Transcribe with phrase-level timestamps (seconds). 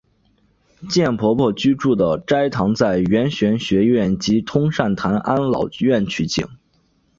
[0.89, 6.43] 贱婆婆居住的斋堂在圆玄学院及通善坛安老院取景。